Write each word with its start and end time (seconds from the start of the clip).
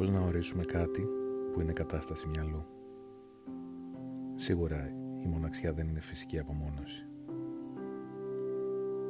Πώς 0.00 0.10
να 0.10 0.20
ορίσουμε 0.20 0.64
κάτι 0.64 1.06
που 1.52 1.60
είναι 1.60 1.72
κατάσταση 1.72 2.28
μυαλού. 2.28 2.64
Σίγουρα 4.34 4.92
η 5.22 5.26
μοναξιά 5.26 5.72
δεν 5.72 5.88
είναι 5.88 6.00
φυσική 6.00 6.38
απομόνωση. 6.38 7.08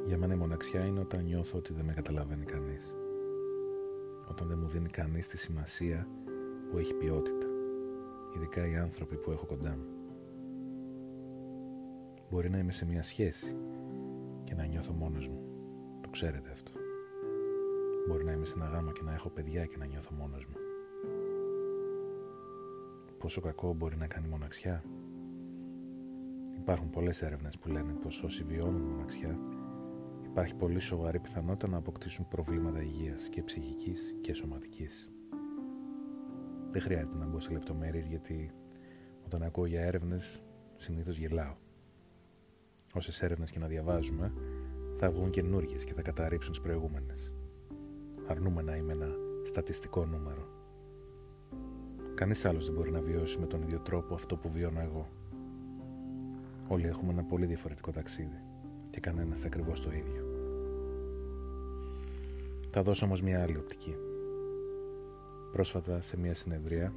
Για 0.06 0.18
μένα 0.18 0.34
η 0.34 0.36
μοναξιά 0.36 0.84
είναι 0.84 1.00
όταν 1.00 1.24
νιώθω 1.24 1.58
ότι 1.58 1.72
δεν 1.72 1.84
με 1.84 1.92
καταλαβαίνει 1.92 2.44
κανείς. 2.44 2.94
Όταν 4.28 4.48
δεν 4.48 4.58
μου 4.58 4.66
δίνει 4.68 4.88
κανείς 4.88 5.28
τη 5.28 5.38
σημασία 5.38 6.06
που 6.70 6.78
έχει 6.78 6.94
ποιότητα. 6.94 7.46
Ειδικά 8.36 8.66
οι 8.66 8.76
άνθρωποι 8.76 9.16
που 9.16 9.30
έχω 9.30 9.46
κοντά 9.46 9.70
μου. 9.70 9.86
Μπορεί 12.30 12.50
να 12.50 12.58
είμαι 12.58 12.72
σε 12.72 12.86
μια 12.86 13.02
σχέση 13.02 13.56
και 14.44 14.54
να 14.54 14.64
νιώθω 14.64 14.92
μόνος 14.92 15.28
μου. 15.28 15.42
Το 16.00 16.08
ξέρετε 16.08 16.50
αυτό. 16.50 16.70
Μπορεί 18.08 18.24
να 18.24 18.32
είμαι 18.32 18.46
σε 18.46 18.54
ένα 18.56 18.66
γάμο 18.66 18.92
και 18.92 19.02
να 19.02 19.12
έχω 19.14 19.28
παιδιά 19.28 19.66
και 19.66 19.76
να 19.76 19.84
νιώθω 19.84 20.14
μόνος 20.14 20.46
μου. 20.46 20.59
Πόσο 23.20 23.40
κακό 23.40 23.72
μπορεί 23.72 23.96
να 23.96 24.06
κάνει 24.06 24.28
μοναξιά. 24.28 24.84
Υπάρχουν 26.56 26.90
πολλές 26.90 27.22
έρευνες 27.22 27.58
που 27.58 27.68
λένε 27.68 27.92
πως 27.92 28.22
όσοι 28.22 28.44
βιώνουν 28.44 28.82
μοναξιά 28.82 29.38
υπάρχει 30.22 30.54
πολύ 30.54 30.80
σοβαρή 30.80 31.20
πιθανότητα 31.20 31.68
να 31.68 31.76
αποκτήσουν 31.76 32.28
προβλήματα 32.28 32.82
υγείας 32.82 33.28
και 33.28 33.42
ψυχικής 33.42 34.16
και 34.20 34.34
σωματικής. 34.34 35.10
Δεν 36.70 36.82
χρειάζεται 36.82 37.16
να 37.16 37.26
μπω 37.26 37.40
σε 37.40 37.52
λεπτομέρειες 37.52 38.06
γιατί 38.06 38.50
όταν 39.24 39.42
ακούω 39.42 39.66
για 39.66 39.80
έρευνες 39.80 40.42
συνήθως 40.76 41.16
γελάω. 41.16 41.56
Όσες 42.94 43.22
έρευνες 43.22 43.50
και 43.50 43.58
να 43.58 43.66
διαβάζουμε 43.66 44.32
θα 44.96 45.10
βγουν 45.10 45.30
καινούργιες 45.30 45.84
και 45.84 45.94
θα 45.94 46.02
καταρρύψουν 46.02 46.52
τις 46.52 46.60
προηγούμενες. 46.60 47.32
Αρνούμε 48.26 48.62
να 48.62 48.76
είμαι 48.76 48.92
ένα 48.92 49.08
στατιστικό 49.44 50.06
νούμερο. 50.06 50.59
Κανείς 52.20 52.44
άλλος 52.44 52.64
δεν 52.64 52.74
μπορεί 52.74 52.90
να 52.90 53.00
βιώσει 53.00 53.38
με 53.38 53.46
τον 53.46 53.62
ίδιο 53.62 53.78
τρόπο 53.78 54.14
αυτό 54.14 54.36
που 54.36 54.50
βιώνω 54.50 54.80
εγώ. 54.80 55.08
Όλοι 56.68 56.86
έχουμε 56.86 57.12
ένα 57.12 57.22
πολύ 57.22 57.46
διαφορετικό 57.46 57.90
ταξίδι 57.90 58.40
και 58.90 59.00
κανένας 59.00 59.44
ακριβώς 59.44 59.80
το 59.80 59.90
ίδιο. 59.92 60.24
Θα 62.70 62.82
δώσω 62.82 63.06
όμως 63.06 63.22
μια 63.22 63.42
άλλη 63.42 63.56
οπτική. 63.56 63.96
Πρόσφατα 65.52 66.00
σε 66.00 66.18
μια 66.18 66.34
συνεδρία 66.34 66.92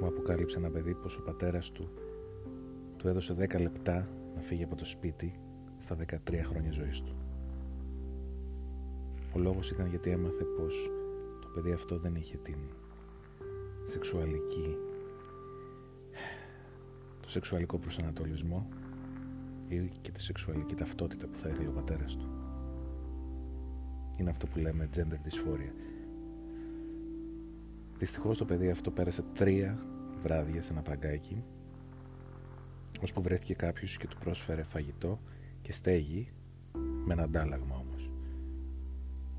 μου 0.00 0.06
αποκάλυψε 0.06 0.58
ένα 0.58 0.70
παιδί 0.70 0.94
πως 0.94 1.16
ο 1.16 1.22
πατέρας 1.22 1.70
του 1.72 1.88
του 2.96 3.08
έδωσε 3.08 3.36
10 3.38 3.60
λεπτά 3.60 4.08
να 4.34 4.42
φύγει 4.42 4.64
από 4.64 4.76
το 4.76 4.84
σπίτι 4.84 5.40
στα 5.78 5.96
13 6.28 6.40
χρόνια 6.42 6.70
ζωής 6.70 7.02
του. 7.02 7.16
Ο 9.34 9.38
λόγος 9.38 9.70
ήταν 9.70 9.86
γιατί 9.86 10.10
έμαθε 10.10 10.44
πως 10.44 10.90
το 11.40 11.48
παιδί 11.54 11.72
αυτό 11.72 11.98
δεν 11.98 12.14
είχε 12.14 12.36
την 13.90 14.02
σεξουαλική 14.02 14.76
το 17.20 17.30
σεξουαλικό 17.30 17.78
προσανατολισμό 17.78 18.68
ή 19.68 19.90
και 20.00 20.10
τη 20.10 20.20
σεξουαλική 20.20 20.74
ταυτότητα 20.74 21.26
που 21.26 21.38
θα 21.38 21.48
ήθελε 21.48 21.68
ο 21.68 21.72
πατέρας 21.72 22.16
του. 22.16 22.28
Είναι 24.18 24.30
αυτό 24.30 24.46
που 24.46 24.58
λέμε 24.58 24.88
gender 24.96 25.28
dysphoria. 25.28 25.72
Δυστυχώς 27.98 28.38
το 28.38 28.44
παιδί 28.44 28.70
αυτό 28.70 28.90
πέρασε 28.90 29.24
τρία 29.34 29.78
βράδια 30.20 30.62
σε 30.62 30.72
ένα 30.72 30.82
παγκάκι 30.82 31.44
ώσπου 33.02 33.22
βρέθηκε 33.22 33.54
κάποιος 33.54 33.96
και 33.96 34.06
του 34.06 34.16
πρόσφερε 34.18 34.62
φαγητό 34.62 35.20
και 35.62 35.72
στέγη 35.72 36.28
με 37.04 37.12
ένα 37.12 37.22
αντάλλαγμα 37.22 37.76
όμως 37.76 38.10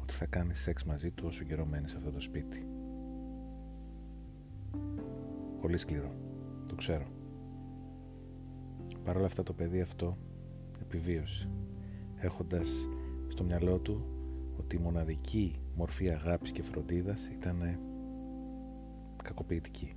ότι 0.02 0.14
θα 0.14 0.26
κάνει 0.26 0.56
σεξ 0.56 0.84
μαζί 0.84 1.12
του 1.12 1.24
όσο 1.28 1.44
καιρό 1.44 1.66
μένει 1.66 1.88
σε 1.88 1.98
αυτό 1.98 2.12
το 2.12 2.20
σπίτι. 2.20 2.81
Πολύ 5.62 5.78
σκληρό, 5.78 6.16
το 6.68 6.76
ξέρω. 6.76 7.06
Παρ' 9.04 9.18
όλα 9.18 9.26
αυτά 9.26 9.44
το 9.44 9.54
παιδί 9.54 9.82
αυτό 9.82 10.14
επιβίωσε 10.82 11.50
έχοντας 12.16 12.88
στο 13.28 13.44
μυαλό 13.44 13.80
του 13.80 14.06
ότι 14.58 14.76
η 14.76 14.80
μοναδική 14.80 15.56
μορφή 15.76 16.12
αγάπης 16.12 16.52
και 16.52 16.62
φροντίδας 16.62 17.28
ήταν 17.28 17.80
κακοποιητική. 19.24 19.96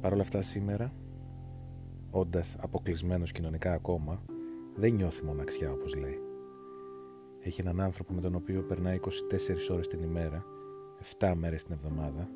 Παρ' 0.00 0.12
όλα 0.12 0.22
αυτά 0.22 0.42
σήμερα, 0.42 0.92
όντας 2.10 2.56
αποκλεισμένος 2.60 3.32
κοινωνικά 3.32 3.72
ακόμα, 3.72 4.22
δεν 4.76 4.94
νιώθει 4.94 5.24
μοναξιά 5.24 5.72
όπως 5.72 5.94
λέει. 5.94 6.20
Έχει 7.40 7.60
έναν 7.60 7.80
άνθρωπο 7.80 8.12
με 8.12 8.20
τον 8.20 8.34
οποίο 8.34 8.62
περνάει 8.62 8.96
24 8.96 9.70
ώρες 9.70 9.88
την 9.88 10.02
ημέρα, 10.02 10.44
7 11.18 11.34
μέρες 11.36 11.62
την 11.62 11.72
εβδομάδα, 11.72 12.28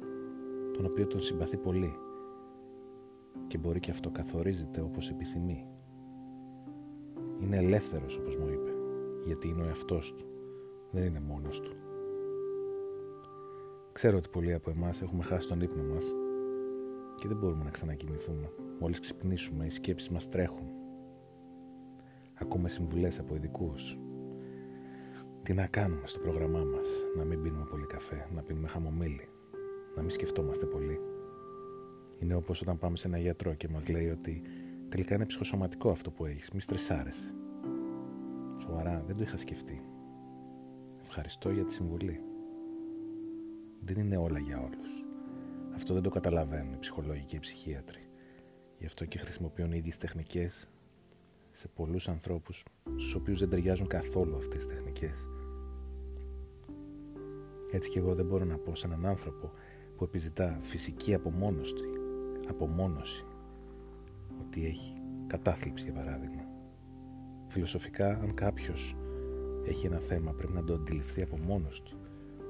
τον 0.73 0.85
οποίο 0.85 1.07
τον 1.07 1.23
συμπαθεί 1.23 1.57
πολύ 1.57 1.93
και 3.47 3.59
μπορεί 3.59 3.81
και 3.81 3.91
αυτό 3.91 4.11
καθορίζεται 4.11 4.81
όπως 4.81 5.11
επιθυμεί. 5.11 5.67
Είναι 7.41 7.57
ελεύθερος 7.57 8.17
όπως 8.17 8.37
μου 8.37 8.49
είπε, 8.49 8.71
γιατί 9.27 9.49
είναι 9.49 9.63
ο 9.63 9.67
εαυτός 9.67 10.15
του, 10.15 10.25
δεν 10.91 11.05
είναι 11.05 11.21
μόνος 11.21 11.61
του. 11.61 11.71
Ξέρω 13.93 14.17
ότι 14.17 14.29
πολλοί 14.29 14.53
από 14.55 14.71
εμάς 14.77 15.03
έχουμε 15.03 15.23
χάσει 15.23 15.49
τον 15.49 15.61
ύπνο 15.61 15.83
μας 15.83 16.05
και 17.15 17.29
δεν 17.29 17.37
μπορούμε 17.37 17.65
να 17.65 17.71
ξανακοιμηθούμε. 17.71 18.53
Μόλις 18.81 19.01
ξυπνήσουμε, 19.01 19.67
οι 19.67 19.71
σκέψεις 19.71 20.11
μας 20.11 20.29
τρέχουν. 20.29 20.67
Ακούμε 22.35 22.69
συμβουλές 22.69 23.19
από 23.19 23.35
ειδικούς. 23.35 23.99
Τι 25.51 25.57
να 25.57 25.67
κάνουμε 25.67 26.07
στο 26.07 26.19
πρόγραμμά 26.19 26.65
μας, 26.65 26.87
να 27.17 27.25
μην 27.25 27.43
πίνουμε 27.43 27.65
πολύ 27.65 27.87
καφέ, 27.87 28.29
να 28.35 28.43
πίνουμε 28.43 28.69
χαμομήλι, 28.69 29.29
να 29.97 30.01
μην 30.01 30.11
σκεφτόμαστε 30.11 30.67
πολύ. 30.67 31.01
Είναι 32.19 32.35
όπως 32.35 32.61
όταν 32.61 32.79
πάμε 32.79 32.97
σε 32.97 33.07
ένα 33.07 33.19
γιατρό 33.19 33.55
και 33.55 33.69
μας 33.69 33.89
λέει 33.89 34.09
ότι 34.09 34.43
τελικά 34.89 35.15
είναι 35.15 35.27
ψυχοσωματικό 35.27 35.91
αυτό 35.91 36.11
που 36.11 36.27
έχεις, 36.27 36.51
μη 36.51 36.61
στρεσάρεσαι. 36.61 37.35
Σοβαρά, 38.63 39.05
δεν 39.07 39.17
το 39.17 39.23
είχα 39.23 39.37
σκεφτεί. 39.37 39.85
Ευχαριστώ 41.01 41.51
για 41.51 41.65
τη 41.65 41.73
συμβουλή. 41.73 42.21
Δεν 43.81 43.99
είναι 43.99 44.17
όλα 44.17 44.39
για 44.39 44.61
όλους. 44.61 45.05
Αυτό 45.75 45.95
δεν 45.95 46.03
το 46.03 46.11
καταλαβαίνουν 46.11 46.73
οι 46.73 46.79
ψυχολόγοι 46.79 47.25
και 47.25 47.37
οι 47.37 47.41
ψυχίατροι. 47.41 48.03
Γι' 48.79 48.87
αυτό 48.87 49.05
και 49.05 49.19
χρησιμοποιούν 49.19 49.73
ίδιες 49.73 49.97
τεχνικές 49.97 50.71
σε 51.51 51.69
πολλούς 51.69 52.09
ανθρώπους 52.09 52.65
στους 52.97 53.15
οποίους 53.15 53.39
δεν 53.39 53.49
ταιριάζουν 53.49 53.87
καθόλου 53.87 54.37
αυτές 54.37 54.67
τις 54.67 54.75
τεχνικές. 54.75 55.30
Έτσι 57.73 57.91
και 57.91 57.99
εγώ 57.99 58.15
δεν 58.15 58.27
μπορώ 58.27 58.45
να 58.45 58.57
πω 58.57 58.75
σε 58.75 58.87
έναν 58.87 59.07
άνθρωπο 59.07 59.53
που 59.97 60.05
επιζητά 60.05 60.59
φυσική 60.61 61.15
απομόνωση, 61.15 61.75
απομόνωση 62.49 63.25
ότι 64.41 64.67
έχει 64.67 64.93
κατάθλιψη 65.27 65.85
για 65.85 65.93
παράδειγμα. 65.93 66.43
Φιλοσοφικά 67.49 68.09
αν 68.09 68.35
κάποιος 68.35 68.97
έχει 69.65 69.87
ένα 69.87 69.99
θέμα 69.99 70.33
πρέπει 70.33 70.53
να 70.53 70.65
το 70.65 70.75
αντιληφθεί 70.75 71.23
από 71.23 71.37
μόνος 71.47 71.83
του 71.83 71.99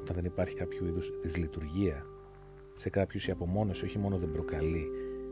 όταν 0.00 0.14
δεν 0.14 0.25
υπάρχει 0.25 0.54
κάποιο 0.54 0.86
είδους 0.86 1.10
δυσλειτουργία 1.22 2.04
σε 2.75 2.91
κάποιους 2.91 3.26
η 3.26 3.31
απομόνωση 3.31 3.84
όχι 3.84 3.98
μόνο 3.98 4.19
δεν 4.19 4.31
προκαλεί 4.32 4.87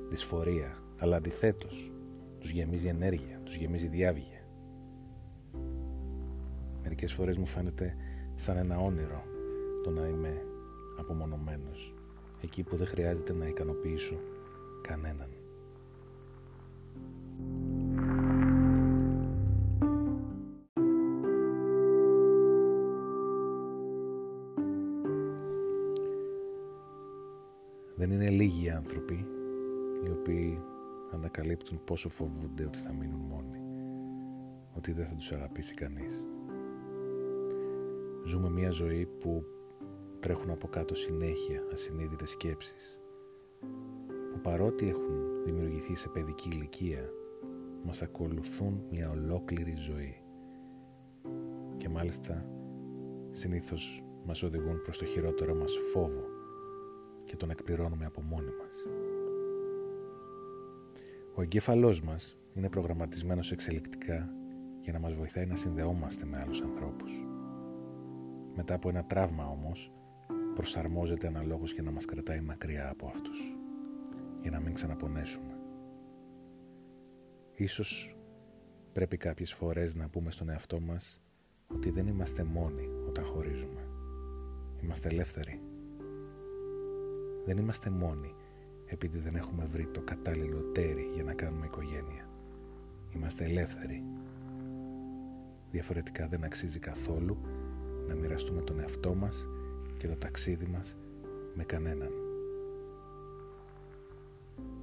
δυσφορία, 0.09 0.83
αλλά 0.99 1.17
αντιθέτως 1.17 1.93
τους 2.39 2.51
γεμίζει 2.51 2.87
ενέργεια, 2.87 3.41
τους 3.45 3.57
γεμίζει 3.57 3.89
διάβγεια. 3.89 4.47
Μερικές 6.83 7.13
φορές 7.13 7.39
μου 7.39 7.47
φαίνεται 7.47 7.97
σαν 8.35 8.57
ένα 8.57 8.79
όνειρο 8.79 9.25
το 9.89 9.95
να 10.01 10.07
είμαι 10.07 10.47
απομονωμένος, 10.97 11.95
εκεί 12.41 12.63
που 12.63 12.77
δεν 12.77 12.87
χρειάζεται 12.87 13.33
να 13.33 13.47
ικανοποιήσω 13.47 14.21
κανέναν. 14.81 15.29
Δεν 27.97 28.11
είναι 28.11 28.31
λίγοι 28.31 28.65
οι 28.65 28.71
άνθρωποι 28.71 29.27
οι 30.05 30.11
οποίοι 30.11 30.61
ανακαλύπτουν 31.13 31.81
πόσο 31.85 32.09
φοβούνται 32.09 32.65
ότι 32.65 32.79
θα 32.79 32.93
μείνουν 32.93 33.21
μόνοι, 33.21 33.59
ότι 34.77 34.93
δεν 34.93 35.07
θα 35.07 35.15
τους 35.15 35.33
αγαπήσει 35.33 35.75
κανείς. 35.75 36.25
Ζούμε 38.25 38.51
μια 38.51 38.71
ζωή 38.71 39.07
που 39.07 39.45
τρέχουν 40.21 40.51
από 40.51 40.69
κάτω 40.69 40.95
συνέχεια 40.95 41.63
ασυνείδητες 41.73 42.31
σκέψεις, 42.31 43.01
που 44.33 44.41
παρότι 44.43 44.89
έχουν 44.89 45.43
δημιουργηθεί 45.45 45.97
σε 45.97 46.09
παιδική 46.09 46.49
ηλικία, 46.53 47.11
μας 47.85 48.03
ακολουθούν 48.03 48.85
μια 48.91 49.11
ολόκληρη 49.11 49.75
ζωή 49.77 50.23
και 51.77 51.89
μάλιστα 51.89 52.47
συνήθως 53.31 54.03
μας 54.25 54.43
οδηγούν 54.43 54.83
προς 54.83 54.99
το 54.99 55.05
χειρότερο 55.05 55.55
μας 55.55 55.73
φόβο 55.93 56.25
και 57.25 57.37
τον 57.37 57.51
εκπληρώνουμε 57.51 58.05
από 58.05 58.21
μόνοι 58.21 58.51
μας. 58.51 58.87
Ο 61.35 61.43
εγκέφαλός 61.43 62.03
μας 62.03 62.39
είναι 62.55 62.69
προγραμματισμένος 62.69 63.53
εξελικτικά 63.53 64.33
για 64.81 64.93
να 64.93 64.99
μας 64.99 65.15
βοηθάει 65.15 65.47
να 65.47 65.57
συνδεόμαστε 65.57 66.25
με 66.25 66.39
άλλους 66.39 66.61
ανθρώπους. 66.61 67.27
Μετά 68.55 68.75
από 68.75 68.89
ένα 68.89 69.05
τραύμα 69.05 69.47
όμως, 69.47 69.93
προσαρμόζεται 70.59 71.27
αναλόγως 71.27 71.73
για 71.73 71.83
να 71.83 71.91
μας 71.91 72.05
κρατάει 72.05 72.41
μακριά 72.41 72.91
από 72.91 73.07
αυτούς, 73.07 73.57
για 74.41 74.51
να 74.51 74.61
μην 74.61 74.75
ξαναπονέσουμε. 74.75 75.59
Ίσως 77.55 78.17
πρέπει 78.93 79.17
κάποιες 79.17 79.53
φορές 79.53 79.95
να 79.95 80.09
πούμε 80.09 80.31
στον 80.31 80.49
εαυτό 80.49 80.81
μας 80.81 81.21
ότι 81.67 81.91
δεν 81.91 82.07
είμαστε 82.07 82.45
μόνοι 82.45 82.89
όταν 83.07 83.25
χωρίζουμε. 83.25 83.89
Είμαστε 84.83 85.09
ελεύθεροι. 85.09 85.61
Δεν 87.45 87.59
είμαστε 87.59 87.91
μόνοι 87.91 88.35
επειδή 88.87 89.19
δεν 89.19 89.35
έχουμε 89.35 89.65
βρει 89.65 89.87
το 89.87 90.01
κατάλληλο 90.01 90.61
τέρι 90.61 91.11
για 91.15 91.25
να 91.25 91.35
κάνουμε 91.35 91.67
οικογένεια. 91.67 92.29
Είμαστε 93.15 93.45
ελεύθεροι. 93.45 94.05
Διαφορετικά 95.71 96.29
δεν 96.29 96.45
αξίζει 96.45 96.79
καθόλου 96.79 97.39
να 98.07 98.15
μοιραστούμε 98.15 98.63
τον 98.63 98.81
εαυτό 98.81 99.15
μας 99.15 99.47
και 99.99 100.09
το 100.09 100.17
ταξίδι 100.17 100.67
μας 100.67 100.97
με 101.55 101.65
κανέναν. 101.65 102.11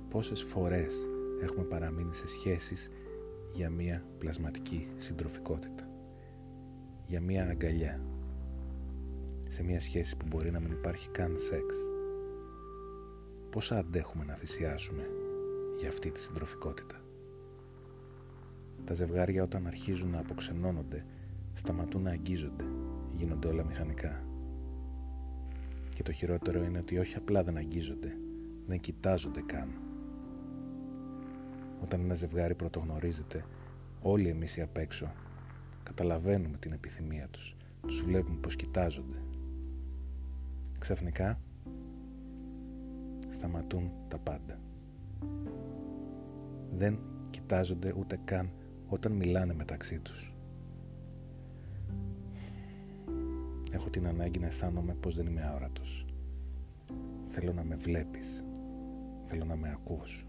Πόσες 0.10 0.44
φορές 0.44 0.96
έχουμε 1.42 1.64
παραμείνει 1.64 2.14
σε 2.14 2.28
σχέσεις 2.28 2.92
για 3.52 3.70
μια 3.70 4.06
πλασματική 4.18 4.88
συντροφικότητα. 4.98 5.90
Για 7.06 7.22
μια 7.22 7.50
αγκαλιά. 7.50 8.02
Σε 9.48 9.64
μια 9.64 9.80
σχέση 9.80 10.18
που 10.18 10.26
μπορεί 10.30 10.52
να 10.52 10.60
μην 10.60 10.72
υπάρχει 10.72 11.10
καν 11.10 11.38
σεξ. 11.38 11.76
Πόσα 13.50 13.78
αντέχουμε 13.78 14.26
να 14.26 14.36
θυσιάσουμε 14.36 15.10
για 15.78 15.88
αυτή 15.88 16.12
τη 16.12 16.20
συντροφικότητα; 16.20 17.02
Τα 18.84 18.94
ζευγάρια 18.94 19.44
όταν 19.44 19.68
αρχίζουν 19.68 20.10
να 20.10 20.20
αποξενώνονται 20.20 21.06
σταματούν 21.54 22.02
να 22.02 22.12
αγγίζονται, 22.12 22.66
γίνονται 23.10 23.48
όλα 23.48 23.64
μηχανικά. 23.64 24.25
Και 25.96 26.04
το 26.04 26.12
χειρότερο 26.12 26.64
είναι 26.64 26.78
ότι 26.78 26.98
όχι 26.98 27.16
απλά 27.16 27.44
δεν 27.44 27.58
αγγίζονται, 27.58 28.18
δεν 28.68 28.80
κοιτάζονται 28.80 29.42
καν. 29.42 29.70
Όταν 31.84 32.00
ένα 32.00 32.14
ζευγάρι 32.14 32.56
πρωτογνωρίζεται, 32.56 33.46
όλοι 34.02 34.28
εμείς 34.28 34.58
οι 34.58 34.62
απ' 34.62 34.78
έξω 34.78 35.14
καταλαβαίνουμε 35.84 36.58
την 36.58 36.72
επιθυμία 36.72 37.28
τους, 37.28 37.56
τους 37.82 38.04
βλέπουμε 38.04 38.38
πως 38.38 38.56
κοιτάζονται. 38.56 39.18
Ξαφνικά 40.80 41.40
σταματούν 43.30 43.92
τα 44.08 44.18
πάντα. 44.18 44.60
Δεν 46.72 47.00
κοιτάζονται 47.30 47.94
ούτε 47.98 48.20
καν 48.26 48.52
όταν 48.88 49.12
μιλάνε 49.12 49.54
μεταξύ 49.54 50.00
τους. 50.00 50.35
Έχω 53.75 53.89
την 53.89 54.07
ανάγκη 54.07 54.39
να 54.39 54.45
αισθάνομαι 54.45 54.94
πως 54.94 55.16
δεν 55.16 55.25
είμαι 55.25 55.44
αόρατος. 55.44 56.06
Θέλω 57.27 57.54
να 57.54 57.63
με 57.63 57.75
βλέπεις. 57.75 58.45
Θέλω 59.24 59.45
να 59.45 59.56
με 59.56 59.69
ακούς. 59.72 60.27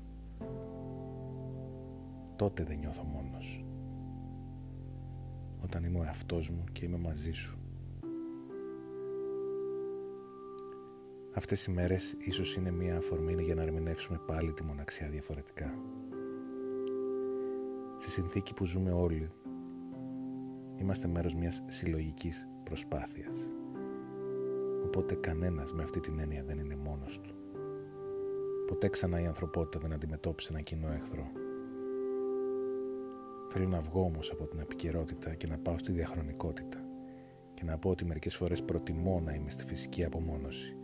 Τότε 2.36 2.64
δεν 2.64 2.78
νιώθω 2.78 3.02
μόνος. 3.02 3.64
Όταν 5.62 5.84
είμαι 5.84 5.98
ο 5.98 6.02
εαυτός 6.02 6.50
μου 6.50 6.64
και 6.72 6.84
είμαι 6.84 6.96
μαζί 6.96 7.32
σου. 7.32 7.58
Αυτές 11.34 11.64
οι 11.64 11.70
μέρες 11.70 12.16
ίσως 12.18 12.56
είναι 12.56 12.70
μία 12.70 12.96
αφορμή 12.96 13.42
για 13.42 13.54
να 13.54 13.62
ερμηνεύσουμε 13.62 14.20
πάλι 14.26 14.52
τη 14.52 14.62
μοναξιά 14.62 15.08
διαφορετικά. 15.08 15.74
Στη 17.98 18.10
συνθήκη 18.10 18.54
που 18.54 18.64
ζούμε 18.64 18.92
όλοι, 18.92 19.30
είμαστε 20.76 21.08
μέρος 21.08 21.34
μιας 21.34 21.64
συλλογικής 21.66 22.48
προσπάθειας. 22.68 23.48
Οπότε 24.84 25.14
κανένας 25.14 25.72
με 25.72 25.82
αυτή 25.82 26.00
την 26.00 26.18
έννοια 26.18 26.44
δεν 26.44 26.58
είναι 26.58 26.76
μόνος 26.76 27.20
του. 27.20 27.34
Ποτέ 28.66 28.88
ξανά 28.88 29.20
η 29.20 29.26
ανθρωπότητα 29.26 29.78
δεν 29.78 29.92
αντιμετώπισε 29.92 30.52
ένα 30.52 30.60
κοινό 30.60 30.88
εχθρό. 30.92 31.30
Θέλω 33.48 33.68
να 33.68 33.80
βγω 33.80 34.00
όμως 34.02 34.30
από 34.30 34.46
την 34.46 34.60
επικαιρότητα 34.60 35.34
και 35.34 35.46
να 35.46 35.58
πάω 35.58 35.78
στη 35.78 35.92
διαχρονικότητα 35.92 36.78
και 37.54 37.64
να 37.64 37.78
πω 37.78 37.90
ότι 37.90 38.04
μερικές 38.04 38.36
φορές 38.36 38.62
προτιμώ 38.62 39.20
να 39.24 39.34
είμαι 39.34 39.50
στη 39.50 39.64
φυσική 39.64 40.04
απομόνωση. 40.04 40.76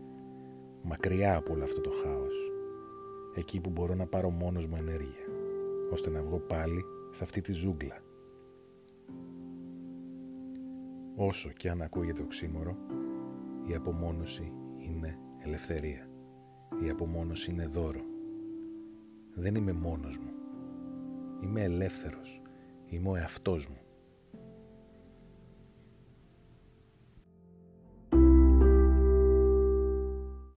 Μακριά 0.83 1.37
από 1.37 1.53
όλο 1.53 1.65
αυτό 1.65 1.81
το 1.81 1.91
χάος. 1.91 2.35
Εκεί 3.35 3.61
που 3.61 3.71
μπορώ 3.71 3.95
να 3.95 4.07
πάρω 4.07 4.31
μόνος 4.31 4.67
μου 4.67 4.77
ενέργεια, 4.77 5.27
ώστε 5.93 6.11
να 6.11 6.23
βγω 6.23 6.39
πάλι 6.39 6.85
σε 7.11 7.25
αυτή 7.25 7.41
τη 7.41 7.53
ζούγκλα 7.53 8.03
Όσο 11.17 11.49
και 11.49 11.71
αν 11.71 11.83
ακούγεται 11.83 12.23
οξύμορο, 12.23 12.77
η 13.67 13.75
απομόνωση 13.75 14.53
είναι 14.79 15.19
ελευθερία. 15.39 16.09
Η 16.85 16.91
απομόνωση 16.91 17.51
είναι 17.51 17.67
δώρο. 17.67 18.01
Δεν 19.35 19.55
είμαι 19.55 19.73
μόνος 19.73 20.19
μου. 20.19 20.31
Είμαι 21.43 21.63
ελεύθερος. 21.63 22.43
Είμαι 22.87 23.09
ο 23.09 23.17
εαυτός 23.17 23.67
μου. 23.67 23.82